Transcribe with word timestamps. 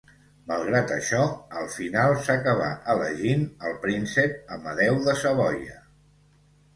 Malgrat 0.51 0.91
això, 0.93 1.25
al 1.63 1.67
final 1.73 2.13
s'acabà 2.27 2.69
elegint 2.93 3.43
al 3.67 3.75
príncep 3.83 4.49
Amadeu 4.57 4.97
de 5.09 5.15
Savoia. 5.21 5.77